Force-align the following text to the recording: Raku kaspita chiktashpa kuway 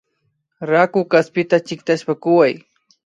Raku 0.69 1.01
kaspita 1.11 1.57
chiktashpa 1.67 2.13
kuway 2.23 2.53